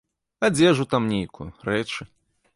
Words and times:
Адзежу 0.47 0.87
там 0.95 1.07
нейкую, 1.13 1.49
рэчы. 1.71 2.11